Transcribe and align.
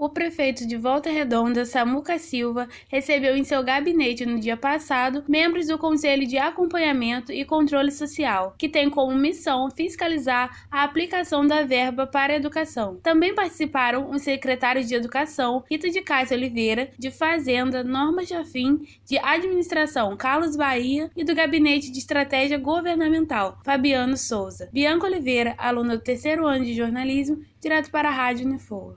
O 0.00 0.08
prefeito 0.08 0.66
de 0.66 0.78
Volta 0.78 1.10
Redonda, 1.10 1.66
Samuca 1.66 2.18
Silva, 2.18 2.66
recebeu 2.88 3.36
em 3.36 3.44
seu 3.44 3.62
gabinete 3.62 4.24
no 4.24 4.40
dia 4.40 4.56
passado 4.56 5.22
membros 5.28 5.66
do 5.66 5.76
Conselho 5.76 6.26
de 6.26 6.38
Acompanhamento 6.38 7.30
e 7.30 7.44
Controle 7.44 7.92
Social, 7.92 8.54
que 8.56 8.66
tem 8.66 8.88
como 8.88 9.14
missão 9.14 9.70
fiscalizar 9.70 10.66
a 10.70 10.84
aplicação 10.84 11.46
da 11.46 11.64
verba 11.64 12.06
para 12.06 12.32
a 12.32 12.36
educação. 12.36 12.96
Também 13.02 13.34
participaram 13.34 14.10
os 14.10 14.22
secretários 14.22 14.88
de 14.88 14.94
Educação, 14.94 15.62
Rita 15.70 15.90
de 15.90 16.00
Cássia 16.00 16.34
Oliveira, 16.34 16.90
de 16.98 17.10
Fazenda, 17.10 17.84
Norma 17.84 18.24
Jafim, 18.24 18.80
de 19.04 19.18
Administração, 19.18 20.16
Carlos 20.16 20.56
Bahia 20.56 21.10
e 21.14 21.22
do 21.22 21.34
Gabinete 21.34 21.92
de 21.92 21.98
Estratégia 21.98 22.56
Governamental, 22.56 23.58
Fabiano 23.62 24.16
Souza. 24.16 24.70
Bianca 24.72 25.04
Oliveira, 25.04 25.54
aluna 25.58 25.98
do 25.98 26.02
terceiro 26.02 26.46
ano 26.46 26.64
de 26.64 26.72
jornalismo, 26.72 27.44
direto 27.60 27.90
para 27.90 28.08
a 28.08 28.12
Rádio 28.12 28.46
Unifor. 28.46 28.96